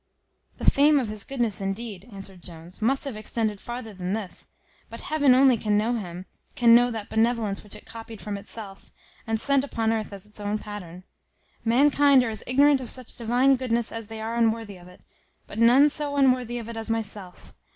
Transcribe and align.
"The 0.57 0.65
fame 0.65 0.99
of 0.99 1.09
his 1.09 1.23
goodness 1.23 1.61
indeed," 1.61 2.09
answered 2.11 2.41
Jones, 2.41 2.81
"must 2.81 3.03
have 3.05 3.15
extended 3.15 3.61
farther 3.61 3.93
than 3.93 4.13
this; 4.13 4.47
but 4.89 5.01
heaven 5.01 5.35
only 5.35 5.57
can 5.57 5.77
know 5.77 5.93
him 5.93 6.25
can 6.55 6.73
know 6.73 6.89
that 6.89 7.07
benevolence 7.09 7.61
which 7.63 7.75
it 7.75 7.85
copied 7.85 8.19
from 8.19 8.35
itself, 8.35 8.89
and 9.27 9.39
sent 9.39 9.63
upon 9.63 9.91
earth 9.93 10.11
as 10.11 10.25
its 10.25 10.39
own 10.39 10.57
pattern. 10.57 11.03
Mankind 11.63 12.23
are 12.23 12.31
as 12.31 12.43
ignorant 12.47 12.81
of 12.81 12.89
such 12.89 13.15
divine 13.15 13.57
goodness, 13.57 13.91
as 13.91 14.07
they 14.07 14.19
are 14.19 14.37
unworthy 14.37 14.77
of 14.77 14.87
it; 14.87 15.01
but 15.45 15.59
none 15.59 15.87
so 15.87 16.15
unworthy 16.15 16.57
of 16.57 16.67
it 16.67 16.77
as 16.77 16.89
myself. 16.89 17.53